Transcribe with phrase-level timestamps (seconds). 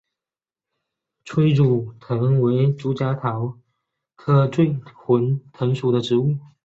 [1.25, 3.59] 催乳藤为夹竹桃
[4.15, 6.39] 科醉魂藤属的植物。